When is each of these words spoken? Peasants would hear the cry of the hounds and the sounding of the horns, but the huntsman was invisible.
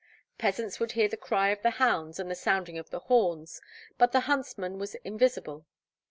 Peasants 0.39 0.79
would 0.79 0.93
hear 0.93 1.07
the 1.07 1.15
cry 1.15 1.49
of 1.49 1.61
the 1.61 1.69
hounds 1.77 2.19
and 2.19 2.31
the 2.31 2.33
sounding 2.33 2.75
of 2.79 2.89
the 2.89 3.01
horns, 3.01 3.61
but 3.99 4.11
the 4.11 4.21
huntsman 4.21 4.79
was 4.79 4.95
invisible. 5.05 5.67